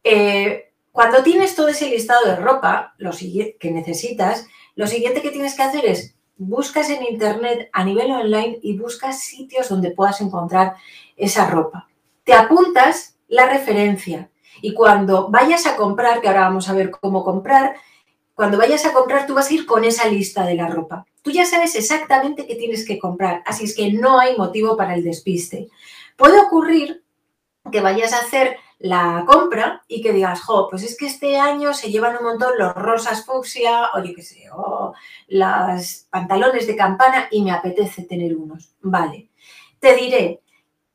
Eh, 0.04 0.72
cuando 0.96 1.24
tienes 1.24 1.56
todo 1.56 1.68
ese 1.68 1.90
listado 1.90 2.26
de 2.26 2.38
ropa 2.38 2.96
lo 3.00 3.12
que 3.12 3.70
necesitas, 3.70 4.48
lo 4.76 4.88
siguiente 4.88 5.22
que 5.22 5.30
tienes 5.30 5.54
que 5.54 5.64
hacer 5.64 5.86
es 5.86 6.16
buscas 6.38 6.90
en 6.90 7.04
internet 7.04 7.70
a 7.74 7.84
nivel 7.84 8.12
online 8.12 8.60
y 8.62 8.78
buscas 8.78 9.20
sitios 9.20 9.68
donde 9.68 9.92
puedas 9.92 10.22
encontrar 10.22 10.76
esa 11.18 11.50
ropa. 11.50 11.90
Te 12.24 12.32
apuntas 12.32 13.18
la 13.28 13.46
referencia 13.46 14.30
y 14.62 14.74
cuando 14.74 15.30
vayas 15.30 15.66
a 15.66 15.76
comprar, 15.76 16.22
que 16.22 16.30
ahora 16.30 16.48
vamos 16.48 16.70
a 16.70 16.74
ver 16.74 16.92
cómo 16.92 17.26
comprar, 17.26 17.76
cuando 18.34 18.58
vayas 18.58 18.86
a 18.86 18.94
comprar 18.94 19.28
tú 19.28 19.34
vas 19.34 19.50
a 19.52 19.54
ir 19.54 19.66
con 19.66 19.84
esa 19.84 20.08
lista 20.08 20.46
de 20.46 20.56
la 20.56 20.70
ropa. 20.70 21.06
Tú 21.22 21.30
ya 21.30 21.44
sabes 21.44 21.76
exactamente 21.76 22.48
qué 22.48 22.56
tienes 22.56 22.88
que 22.88 23.00
comprar, 23.00 23.44
así 23.46 23.66
es 23.66 23.76
que 23.76 23.92
no 23.92 24.18
hay 24.18 24.38
motivo 24.38 24.78
para 24.78 24.96
el 24.96 25.04
despiste. 25.04 25.68
Puede 26.16 26.40
ocurrir 26.40 27.04
que 27.70 27.82
vayas 27.82 28.14
a 28.14 28.20
hacer 28.20 28.60
la 28.86 29.24
compra 29.26 29.84
y 29.88 30.00
que 30.00 30.14
digas, 30.14 30.42
jo, 30.42 30.68
pues 30.70 30.84
es 30.84 30.96
que 30.96 31.08
este 31.08 31.40
año 31.40 31.74
se 31.74 31.90
llevan 31.90 32.18
un 32.18 32.26
montón 32.26 32.54
los 32.56 32.76
rosas 32.76 33.26
fucsia 33.26 33.90
o 33.96 34.04
yo 34.04 34.14
qué 34.14 34.22
sé, 34.22 34.44
o 34.54 34.94
las 35.28 36.08
pantalones 36.12 36.68
de 36.68 36.76
campana 36.76 37.28
y 37.32 37.42
me 37.42 37.52
apetece 37.52 38.04
tener 38.04 38.36
unos. 38.36 38.76
Vale, 38.82 39.30
te 39.80 39.96
diré 39.96 40.42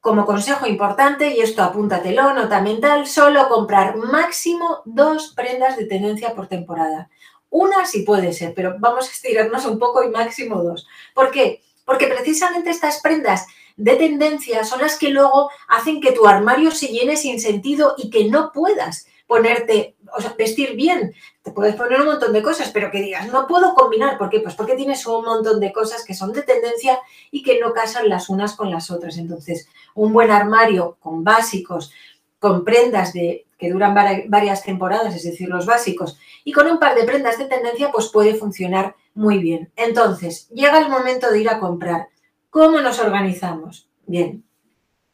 como 0.00 0.25
consejo 0.25 0.66
importante, 0.66 1.35
y 1.35 1.40
esto 1.40 1.64
apúntatelo, 1.64 2.32
nota 2.32 2.62
mental, 2.62 3.09
solo 3.09 3.49
comprar 3.49 3.97
máximo 3.97 4.82
dos 4.85 5.35
prendas 5.35 5.76
de 5.76 5.87
tendencia 5.87 6.35
por 6.35 6.47
temporada. 6.47 7.11
Una 7.50 7.85
sí 7.87 8.02
puede 8.02 8.32
ser, 8.32 8.54
pero 8.54 8.76
vamos 8.78 9.09
a 9.09 9.12
estirarnos 9.12 9.66
un 9.66 9.80
poco 9.80 10.04
y 10.04 10.11
máximo 10.11 10.62
dos. 10.62 10.87
¿Por 11.12 11.32
qué? 11.32 11.62
Porque 11.85 12.06
precisamente 12.06 12.70
estas 12.70 13.00
prendas 13.00 13.47
de 13.77 13.97
tendencia 13.97 14.65
son 14.65 14.81
las 14.81 14.99
que 14.99 15.11
luego 15.11 15.50
hacen 15.69 16.00
que 16.00 16.12
tu 16.12 16.27
armario 16.27 16.71
se 16.71 16.89
llene 16.89 17.17
sin 17.17 17.41
sentido 17.41 17.95
y 17.97 18.11
que 18.11 18.27
no 18.27 18.53
puedas 18.53 19.07
ponerte, 19.27 19.95
o 20.17 20.21
sea, 20.21 20.35
vestir 20.37 20.75
bien. 20.75 21.15
Te 21.43 21.53
puedes 21.53 21.77
poner 21.77 22.00
un 22.00 22.07
montón 22.07 22.33
de 22.33 22.43
cosas, 22.43 22.71
pero 22.71 22.91
que 22.91 23.00
digas, 23.00 23.29
no 23.33 23.47
puedo 23.47 23.75
combinar. 23.75 24.19
¿Por 24.19 24.29
qué? 24.29 24.41
Pues 24.41 24.57
porque 24.57 24.75
tienes 24.75 25.07
un 25.07 25.25
montón 25.25 25.61
de 25.61 25.73
cosas 25.73 26.05
que 26.05 26.15
son 26.15 26.33
de 26.33 26.43
tendencia 26.43 26.99
y 27.31 27.45
que 27.45 27.61
no 27.61 27.73
casan 27.73 28.09
las 28.09 28.29
unas 28.29 28.57
con 28.57 28.73
las 28.73 28.91
otras. 28.91 29.19
Entonces, 29.19 29.69
un 29.95 30.12
buen 30.12 30.33
armario 30.33 30.97
con 31.00 31.23
básicos, 31.23 31.93
con 32.41 32.65
prendas 32.65 33.12
de, 33.12 33.47
que 33.57 33.71
duran 33.71 33.95
varias 33.95 34.65
temporadas, 34.65 35.15
es 35.15 35.23
decir, 35.23 35.49
los 35.49 35.65
básicos, 35.65 36.19
y 36.43 36.50
con 36.50 36.67
un 36.67 36.81
par 36.81 36.97
de 36.97 37.05
prendas 37.05 37.39
de 37.39 37.45
tendencia, 37.45 37.93
pues 37.93 38.09
puede 38.09 38.35
funcionar 38.35 38.97
muy 39.15 39.39
bien. 39.39 39.71
Entonces, 39.77 40.49
llega 40.49 40.79
el 40.79 40.89
momento 40.89 41.31
de 41.31 41.41
ir 41.41 41.49
a 41.50 41.61
comprar. 41.61 42.09
¿Cómo 42.50 42.80
nos 42.80 42.99
organizamos? 42.99 43.88
Bien, 44.07 44.45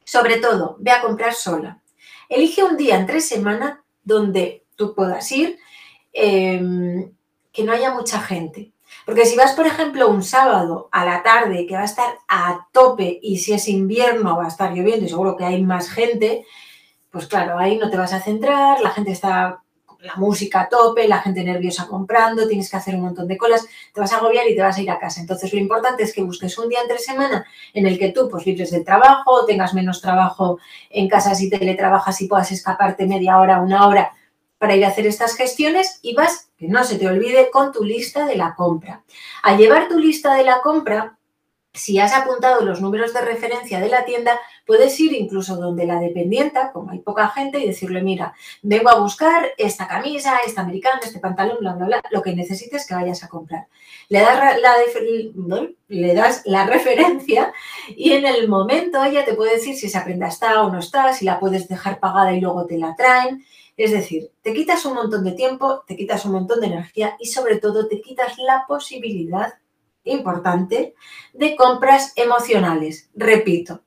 sobre 0.05 0.39
todo, 0.39 0.77
ve 0.81 0.91
a 0.91 1.03
comprar 1.03 1.35
sola. 1.35 1.83
Elige 2.31 2.65
un 2.65 2.79
día 2.79 2.97
entre 2.97 3.21
semana 3.21 3.85
donde 4.03 4.65
tú 4.75 4.95
puedas 4.95 5.31
ir, 5.33 5.59
em, 6.13 7.13
que 7.53 7.63
no 7.63 7.73
haya 7.73 7.93
mucha 7.93 8.21
gente. 8.21 8.73
Porque 9.05 9.27
si 9.27 9.37
vas, 9.37 9.53
por 9.53 9.67
ejemplo, 9.67 10.09
un 10.09 10.23
sábado 10.23 10.89
a 10.93 11.05
la 11.05 11.23
tarde 11.23 11.67
que 11.67 11.75
va 11.75 11.83
a 11.83 11.85
estar 11.85 12.19
a 12.29 12.67
tope 12.73 13.19
y 13.23 13.39
si 13.39 13.53
es 13.53 13.69
invierno 13.69 14.39
va 14.39 14.47
a 14.47 14.49
estar 14.49 14.73
lloviendo 14.73 15.05
y 15.05 15.09
seguro 15.09 15.37
que 15.37 15.45
hay 15.45 15.63
más 15.63 15.91
gente, 15.91 16.47
pues 17.11 17.27
claro, 17.27 17.59
ahí 17.59 17.77
no 17.77 17.91
te 17.91 17.97
vas 17.97 18.13
a 18.13 18.21
centrar, 18.21 18.81
la 18.81 18.91
gente 18.91 19.13
está 19.13 19.63
la 20.07 20.17
música 20.17 20.63
a 20.63 20.69
tope, 20.69 21.09
la 21.09 21.21
gente 21.21 21.45
nerviosa 21.45 21.87
comprando, 21.87 22.49
tienes 22.49 22.71
que 22.71 22.77
hacer 22.77 22.95
un 22.95 23.03
montón 23.03 23.29
de 23.29 23.37
colas, 23.37 23.67
te 23.93 24.01
vas 24.01 24.13
a 24.13 24.17
agobiar 24.17 24.49
y 24.49 24.55
te 24.55 24.63
vas 24.63 24.79
a 24.79 24.83
ir 24.83 24.91
a 24.91 24.99
casa. 24.99 25.21
Entonces 25.21 25.53
lo 25.53 25.59
importante 25.59 26.03
es 26.03 26.15
que 26.15 26.23
busques 26.23 26.57
un 26.59 26.69
día 26.69 26.81
entre 26.81 26.99
semana 26.99 27.47
en 27.75 27.87
el 27.87 27.99
que 27.99 28.11
tú 28.11 28.29
pues 28.31 28.47
libres 28.47 28.71
del 28.71 28.85
trabajo, 28.85 29.45
tengas 29.45 29.75
menos 29.75 30.01
trabajo 30.01 30.59
en 30.91 31.09
casa 31.09 31.35
si 31.35 31.51
teletrabajas 31.51 32.21
y 32.21 32.29
puedas 32.29 32.51
escaparte 32.53 33.07
media 33.07 33.39
hora, 33.39 33.61
una 33.61 33.87
hora 33.87 34.13
para 34.59 34.75
ir 34.75 34.85
a 34.85 34.89
hacer 34.89 35.07
estas 35.07 35.37
gestiones 35.37 35.99
y 36.03 36.15
vas, 36.15 36.49
que 36.57 36.69
no 36.69 36.83
se 36.85 36.99
te 36.99 37.07
olvide, 37.07 37.51
con 37.51 37.73
tu 37.73 37.85
lista 37.85 38.27
de 38.27 38.37
la 38.37 38.55
compra. 38.55 39.03
Al 39.43 39.59
llevar 39.59 39.89
tu 39.89 39.99
lista 39.99 40.35
de 40.35 40.45
la 40.45 40.61
compra, 40.63 41.16
si 41.77 41.99
has 41.99 42.15
apuntado 42.15 42.63
los 42.63 42.81
números 42.81 43.13
de 43.13 43.21
referencia 43.21 43.81
de 43.81 43.89
la 43.89 44.05
tienda, 44.05 44.41
puedes 44.67 44.99
ir 44.99 45.13
incluso 45.13 45.57
donde 45.57 45.87
la 45.87 46.01
dependienta, 46.01 46.73
como 46.73 46.91
hay 46.91 47.01
poca 47.01 47.29
gente, 47.29 47.61
y 47.61 47.67
decirle, 47.67 48.03
mira, 48.03 48.35
vengo 48.63 48.91
a 48.91 48.99
buscar 48.99 49.53
esta 49.59 49.87
camisa, 49.87 50.39
esta 50.45 50.63
americana, 50.63 51.01
este 51.03 51.21
pantalón, 51.21 51.59
bla, 51.61 51.75
bla, 51.75 51.87
bla, 51.87 52.03
lo 52.11 52.23
que 52.23 52.35
necesites 52.35 52.87
que 52.87 52.95
vayas 52.95 53.23
a 53.23 53.29
comprar. 53.29 53.67
Le 54.09 54.21
das 54.21 54.63
la, 56.47 56.67
referencia 56.67 57.53
y 57.89 58.13
en 58.13 58.27
el 58.27 58.49
momento 58.49 59.05
ella 59.05 59.25
te 59.25 59.35
puede 59.35 59.55
decir 59.55 59.77
si 59.77 59.87
esa 59.87 60.05
prenda 60.05 60.29
está 60.29 60.63
o 60.63 60.73
no 60.73 60.79
está, 60.79 61.13
si 61.13 61.25
la 61.25 61.39
puedes 61.39 61.69
dejar 61.69 62.01
pagada 62.01 62.33
y 62.33 62.41
luego 62.41 62.67
te 62.67 62.79
la 62.79 62.95
traen. 62.97 63.45
Es 63.77 63.91
decir, 63.91 64.31
te 64.43 64.55
quitas 64.55 64.87
un 64.87 64.95
montón 64.95 65.23
de 65.23 65.33
tiempo, 65.33 65.85
te 65.87 65.97
quitas 65.97 66.25
un 66.25 66.33
montón 66.33 66.61
de 66.61 66.69
energía 66.69 67.17
y 67.21 67.27
sobre 67.27 67.59
todo 67.59 67.89
te 67.89 68.01
quitas 68.01 68.39
la 68.39 68.65
posibilidad 68.67 69.53
importante 70.07 70.95
de 71.35 71.57
compras 71.57 72.13
emocionales. 72.17 73.11
Repito, 73.15 73.83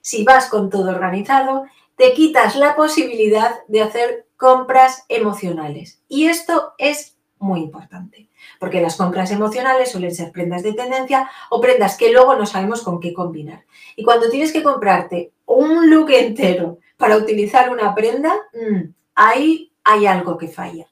si 0.00 0.24
vas 0.24 0.48
con 0.48 0.70
todo 0.70 0.90
organizado, 0.90 1.64
te 1.96 2.12
quitas 2.12 2.56
la 2.56 2.76
posibilidad 2.76 3.56
de 3.68 3.82
hacer 3.82 4.26
compras 4.36 5.04
emocionales. 5.08 6.00
Y 6.08 6.26
esto 6.26 6.72
es 6.78 7.16
muy 7.38 7.60
importante, 7.60 8.28
porque 8.58 8.80
las 8.80 8.96
compras 8.96 9.30
emocionales 9.30 9.90
suelen 9.90 10.14
ser 10.14 10.32
prendas 10.32 10.62
de 10.62 10.72
tendencia 10.72 11.30
o 11.50 11.60
prendas 11.60 11.96
que 11.96 12.12
luego 12.12 12.36
no 12.36 12.46
sabemos 12.46 12.82
con 12.82 13.00
qué 13.00 13.12
combinar. 13.12 13.64
Y 13.96 14.04
cuando 14.04 14.30
tienes 14.30 14.52
que 14.52 14.62
comprarte 14.62 15.32
un 15.46 15.90
look 15.90 16.10
entero 16.10 16.78
para 16.96 17.16
utilizar 17.16 17.70
una 17.70 17.94
prenda, 17.94 18.34
mm, 18.52 18.92
ahí 19.14 19.72
hay 19.84 20.06
algo 20.06 20.36
que 20.36 20.48
falla. 20.48 20.86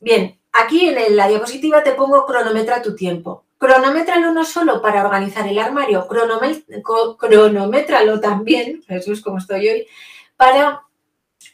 Bien, 0.00 0.38
aquí 0.52 0.88
en 0.88 1.16
la 1.16 1.28
diapositiva 1.28 1.82
te 1.82 1.92
pongo 1.92 2.24
cronometra 2.24 2.82
tu 2.82 2.94
tiempo. 2.94 3.44
Cronométralo 3.58 4.32
no 4.32 4.44
solo 4.44 4.80
para 4.80 5.04
organizar 5.04 5.46
el 5.46 5.58
armario, 5.58 6.06
cronométralo 6.06 8.20
también, 8.20 8.82
Jesús, 8.88 9.20
como 9.20 9.38
estoy 9.38 9.68
hoy, 9.68 9.86
para, 10.36 10.82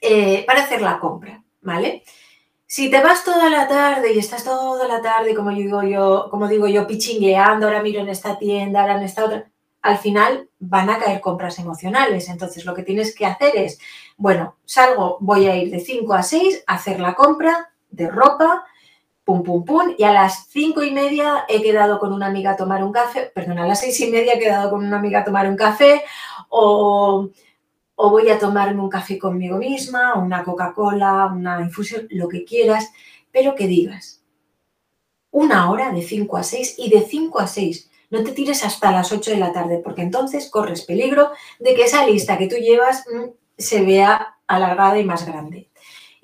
eh, 0.01 0.45
para 0.47 0.63
hacer 0.63 0.83
la 0.83 1.01
compra, 1.01 1.43
¿vale? 1.63 2.05
Si 2.67 2.91
te 2.91 3.01
vas 3.01 3.25
toda 3.25 3.51
la 3.51 3.69
tarde 3.69 4.13
y 4.13 4.19
estás 4.19 4.45
toda 4.45 4.89
la 4.89 5.01
tarde, 5.01 5.35
como 5.35 5.51
digo 5.51 5.83
yo, 5.83 6.29
como 6.31 6.49
digo 6.49 6.67
yo, 6.67 6.87
pichingueando, 6.87 7.67
ahora 7.67 7.83
miro 7.83 8.01
en 8.01 8.09
esta 8.09 8.39
tienda, 8.39 8.81
ahora 8.81 8.97
en 8.97 9.05
esta 9.05 9.25
otra, 9.25 9.51
al 9.81 9.99
final 9.99 10.49
van 10.59 10.91
a 10.91 10.99
caer 10.99 11.21
compras 11.21 11.59
emocionales. 11.59 12.29
Entonces, 12.29 12.65
lo 12.65 12.75
que 12.75 12.83
tienes 12.83 13.15
que 13.15 13.27
hacer 13.27 13.55
es, 13.55 13.79
bueno, 14.17 14.57
salgo, 14.65 15.19
voy 15.21 15.47
a 15.47 15.57
ir 15.57 15.71
de 15.71 15.79
5 15.79 16.15
a 16.15 16.23
6 16.23 16.65
a 16.67 16.75
hacer 16.75 17.01
la 17.01 17.15
compra 17.15 17.71
de 17.91 18.09
ropa, 18.09 18.65
pum, 19.25 19.43
pum, 19.43 19.65
pum, 19.65 19.95
y 19.97 20.05
a 20.05 20.13
las 20.13 20.47
cinco 20.49 20.83
y 20.83 20.91
media 20.91 21.45
he 21.49 21.63
quedado 21.63 21.99
con 21.99 22.13
una 22.13 22.27
amiga 22.27 22.53
a 22.53 22.57
tomar 22.57 22.85
un 22.85 22.93
café, 22.93 23.33
perdón, 23.35 23.59
a 23.59 23.67
las 23.67 23.81
seis 23.81 23.99
y 24.01 24.11
media 24.11 24.35
he 24.35 24.39
quedado 24.39 24.71
con 24.71 24.85
una 24.85 24.99
amiga 24.99 25.21
a 25.21 25.25
tomar 25.25 25.49
un 25.49 25.57
café, 25.57 26.03
o, 26.49 27.31
o 27.95 28.11
voy 28.11 28.31
a 28.31 28.39
tomarme 28.39 28.81
un 28.81 28.91
café 28.91 29.19
conmigo 29.19 29.57
misma, 29.57 30.15
una 30.15 30.45
Coca-Cola, 30.45 31.33
una 31.35 31.61
infusión, 31.61 32.07
lo 32.11 32.29
que 32.29 32.45
quieras, 32.45 32.93
pero 33.33 33.55
que 33.55 33.67
digas 33.67 34.25
una 35.35 35.69
hora 35.69 35.91
de 35.91 36.01
5 36.01 36.37
a 36.37 36.45
6 36.45 36.77
y 36.79 36.91
de 36.91 37.01
5 37.03 37.41
a 37.41 37.49
6 37.49 37.91
no 38.11 38.23
te 38.23 38.31
tires 38.31 38.65
hasta 38.65 38.93
las 38.93 39.11
8 39.11 39.33
de 39.33 39.37
la 39.39 39.53
tarde, 39.53 39.81
porque 39.83 40.03
entonces 40.03 40.49
corres 40.49 40.83
peligro 40.83 41.33
de 41.59 41.75
que 41.75 41.83
esa 41.83 42.07
lista 42.07 42.39
que 42.39 42.47
tú 42.47 42.55
llevas 42.55 43.05
mm, 43.13 43.31
se 43.59 43.83
vea 43.83 44.37
alargada 44.47 44.99
y 45.01 45.05
más 45.05 45.27
grande. 45.27 45.69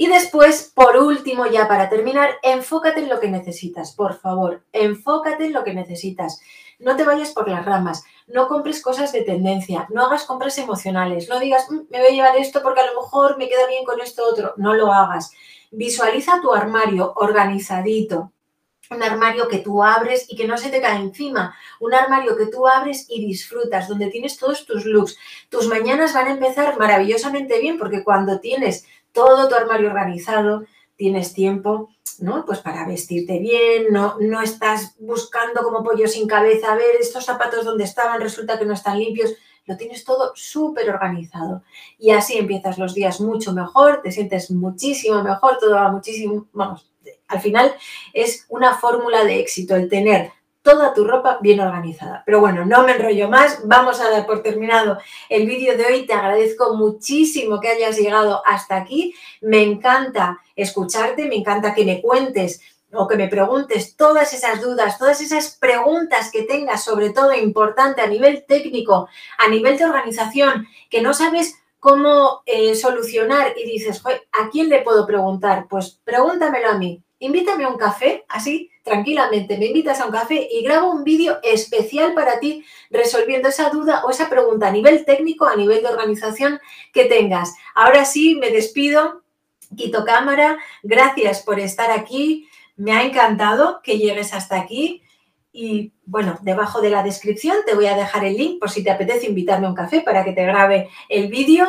Y 0.01 0.07
después, 0.07 0.73
por 0.75 0.97
último, 0.97 1.45
ya 1.45 1.69
para 1.69 1.91
terminar, 1.91 2.39
enfócate 2.43 3.01
en 3.01 3.11
lo 3.11 3.21
que 3.21 3.29
necesitas, 3.29 3.93
por 3.93 4.19
favor, 4.19 4.65
enfócate 4.73 5.45
en 5.45 5.53
lo 5.53 5.63
que 5.63 5.75
necesitas. 5.75 6.41
No 6.79 6.97
te 6.97 7.05
vayas 7.05 7.33
por 7.33 7.47
las 7.51 7.67
ramas, 7.67 8.03
no 8.27 8.49
compres 8.49 8.81
cosas 8.81 9.13
de 9.13 9.21
tendencia, 9.21 9.87
no 9.91 10.07
hagas 10.07 10.25
compras 10.25 10.57
emocionales, 10.57 11.29
no 11.29 11.39
digas, 11.39 11.71
mm, 11.71 11.81
me 11.91 11.99
voy 11.99 12.07
a 12.07 12.13
llevar 12.13 12.37
esto 12.39 12.63
porque 12.63 12.81
a 12.81 12.87
lo 12.87 12.99
mejor 12.99 13.37
me 13.37 13.47
queda 13.47 13.67
bien 13.67 13.85
con 13.85 14.01
esto 14.01 14.25
otro, 14.27 14.55
no 14.57 14.73
lo 14.73 14.91
hagas. 14.91 15.33
Visualiza 15.71 16.41
tu 16.41 16.55
armario 16.55 17.13
organizadito, 17.17 18.33
un 18.91 19.03
armario 19.03 19.49
que 19.49 19.59
tú 19.59 19.85
abres 19.85 20.25
y 20.31 20.35
que 20.35 20.49
no 20.49 20.57
se 20.57 20.71
te 20.71 20.81
cae 20.81 20.97
encima, 20.97 21.55
un 21.79 21.93
armario 21.93 22.39
que 22.39 22.47
tú 22.47 22.67
abres 22.67 23.07
y 23.11 23.25
disfrutas, 23.25 23.87
donde 23.87 24.09
tienes 24.09 24.39
todos 24.39 24.65
tus 24.65 24.87
looks. 24.87 25.19
Tus 25.51 25.69
mañanas 25.69 26.15
van 26.15 26.27
a 26.27 26.33
empezar 26.33 26.79
maravillosamente 26.79 27.61
bien 27.61 27.79
porque 27.79 28.03
cuando 28.03 28.41
tienes 28.41 28.87
todo 29.13 29.49
tu 29.49 29.55
armario 29.55 29.89
organizado, 29.89 30.65
tienes 30.97 31.33
tiempo, 31.33 31.89
¿no? 32.19 32.45
Pues 32.45 32.61
para 32.61 32.87
vestirte 32.87 33.39
bien, 33.39 33.87
no, 33.91 34.17
no 34.21 34.43
estás 34.43 34.97
buscando 34.99 35.63
como 35.63 35.83
pollo 35.83 36.07
sin 36.07 36.29
cabeza, 36.29 36.73
a 36.73 36.77
ver 36.77 36.97
estos 36.99 37.25
zapatos 37.25 37.65
donde 37.65 37.85
estaban, 37.85 38.21
resulta 38.21 38.59
que 38.59 38.67
no 38.67 38.75
están 38.75 38.99
limpios, 38.99 39.35
lo 39.67 39.77
tienes 39.77 40.05
todo 40.05 40.33
súper 40.35 40.91
organizado. 40.91 41.63
Y 41.99 42.11
así 42.11 42.39
empiezas 42.39 42.79
los 42.79 42.95
días 42.95 43.21
mucho 43.21 43.53
mejor, 43.53 44.03
te 44.03 44.13
sientes 44.13 44.51
muchísimo 44.51 45.23
mejor, 45.23 45.59
todo 45.59 45.75
va 45.75 45.91
muchísimo, 45.91 46.49
vamos, 46.53 46.91
al 47.29 47.41
final 47.41 47.75
es 48.13 48.47
una 48.49 48.75
fórmula 48.75 49.25
de 49.25 49.41
éxito 49.41 49.77
el 49.77 49.89
tener 49.89 50.33
toda 50.63 50.93
tu 50.93 51.05
ropa 51.05 51.39
bien 51.41 51.61
organizada. 51.61 52.23
Pero 52.27 52.41
bueno, 52.41 52.65
no 52.65 52.83
me 52.85 52.93
enrollo 52.93 53.29
más, 53.29 53.61
vamos 53.65 54.01
a 54.01 54.11
dar 54.11 54.27
por 54.27 54.43
terminado 54.43 54.99
el 55.29 55.47
vídeo 55.47 55.77
de 55.77 55.87
hoy. 55.87 56.07
Te 56.07 56.13
agradezco 56.13 56.75
muchísimo 56.75 57.61
que 57.61 57.69
hayas 57.69 57.97
llegado 57.99 58.43
hasta 58.47 58.77
aquí. 58.77 59.15
Me 59.41 59.63
encanta 59.63 60.39
escucharte, 60.57 61.27
me 61.27 61.37
encanta 61.37 61.75
que 61.75 61.85
me 61.85 62.03
cuentes 62.03 62.61
o 62.93 63.07
que 63.07 63.17
me 63.17 63.29
preguntes 63.29 63.97
todas 63.97 64.33
esas 64.33 64.61
dudas, 64.61 64.99
todas 64.99 65.21
esas 65.21 65.57
preguntas 65.57 66.31
que 66.31 66.43
tengas, 66.43 66.83
sobre 66.83 67.11
todo 67.11 67.33
importante 67.33 68.01
a 68.03 68.07
nivel 68.07 68.45
técnico, 68.47 69.09
a 69.39 69.49
nivel 69.49 69.79
de 69.79 69.85
organización, 69.85 70.67
que 70.91 71.01
no 71.01 71.15
sabes 71.15 71.57
cómo 71.79 72.43
eh, 72.47 72.75
solucionar 72.75 73.55
y 73.57 73.65
dices, 73.65 74.03
¿a 74.05 74.51
quién 74.51 74.69
le 74.69 74.83
puedo 74.83 75.07
preguntar? 75.07 75.67
Pues 75.69 75.99
pregúntamelo 76.05 76.69
a 76.69 76.79
mí. 76.79 77.03
Invítame 77.21 77.65
a 77.65 77.69
un 77.69 77.79
café, 77.79 78.25
así 78.29 78.70
tranquilamente 78.83 79.59
me 79.59 79.67
invitas 79.67 80.01
a 80.01 80.07
un 80.07 80.13
café 80.13 80.49
y 80.51 80.63
grabo 80.63 80.91
un 80.91 81.05
vídeo 81.05 81.39
especial 81.43 82.15
para 82.15 82.41
ti 82.41 82.65
resolviendo 82.91 83.49
esa 83.49 83.71
duda 83.71 84.05
o 84.05 84.11
esa 84.11 84.29
pregunta 84.29 84.69
a 84.69 84.73
nivel 84.73 85.05
técnico, 85.05 85.47
a 85.47 85.57
nivel 85.57 85.83
de 85.83 85.89
organización 85.89 86.61
que 86.93 87.05
tengas. 87.05 87.55
Ahora 87.75 88.05
sí, 88.05 88.37
me 88.37 88.51
despido, 88.51 89.23
quito 89.77 90.05
cámara, 90.05 90.59
gracias 90.83 91.43
por 91.43 91.61
estar 91.61 91.91
aquí, 91.91 92.49
me 92.77 92.93
ha 92.93 93.03
encantado 93.03 93.81
que 93.83 93.99
llegues 93.99 94.33
hasta 94.33 94.59
aquí. 94.59 95.03
Y 95.53 95.93
bueno, 96.07 96.39
debajo 96.43 96.81
de 96.81 96.91
la 96.91 97.03
descripción 97.03 97.57
te 97.67 97.75
voy 97.75 97.87
a 97.87 97.97
dejar 97.97 98.25
el 98.25 98.37
link 98.37 98.61
por 98.61 98.71
si 98.71 98.85
te 98.85 98.91
apetece 98.91 99.27
invitarme 99.27 99.67
a 99.67 99.71
un 99.71 99.75
café 99.75 100.01
para 100.01 100.25
que 100.25 100.33
te 100.33 100.45
grabe 100.45 100.89
el 101.09 101.29
vídeo 101.29 101.67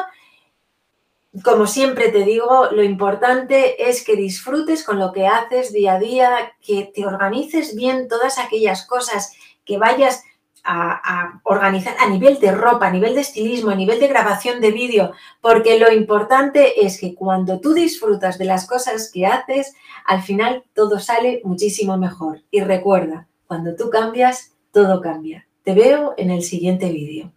como 1.44 1.66
siempre 1.66 2.10
te 2.10 2.26
digo, 2.26 2.68
lo 2.72 2.84
importante 2.84 3.90
es 3.90 4.04
que 4.04 4.18
disfrutes 4.18 4.84
con 4.84 5.00
lo 5.00 5.14
que 5.14 5.28
haces 5.28 5.72
día 5.72 5.94
a 5.94 6.00
día, 6.00 6.54
que 6.62 6.92
te 6.94 7.06
organices 7.06 7.74
bien 7.76 8.10
todas 8.10 8.38
aquellas 8.38 8.86
cosas, 8.86 9.34
que 9.64 9.78
vayas 9.78 10.24
a, 10.64 11.40
organizar 11.44 11.96
a 12.00 12.10
nivel 12.10 12.40
de 12.40 12.52
ropa, 12.52 12.88
a 12.88 12.92
nivel 12.92 13.16
de 13.16 13.22
estilismo, 13.22 13.72
a 13.72 13.76
nivel 13.76 14.00
de 14.00 14.08
grabación 14.08 14.62
de 14.62 14.72
vídeo, 14.72 15.14
porque 15.40 15.80
lo 15.80 15.92
importante 15.92 16.86
es 16.86 17.00
que 17.00 17.16
cuando 17.16 17.60
tú 17.60 17.74
disfrutas 17.74 18.38
de 18.38 18.46
las 18.46 18.68
cosas 18.68 19.10
que 19.12 19.26
haces, 19.26 19.74
al 20.06 20.22
final 20.22 20.66
todo 20.74 21.00
sale 21.00 21.42
muchísimo 21.44 21.98
mejor. 21.98 22.42
Y 22.52 22.62
recuerda, 22.62 23.28
cuando 23.48 23.76
tú 23.76 23.90
cambias, 23.90 24.52
todo 24.72 25.02
cambia. 25.02 25.48
Te 25.64 25.74
veo 25.74 26.14
en 26.18 26.30
el 26.30 26.44
siguiente 26.44 26.92
vídeo. 26.92 27.32